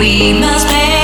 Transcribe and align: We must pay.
We 0.00 0.32
must 0.32 0.66
pay. 0.66 0.99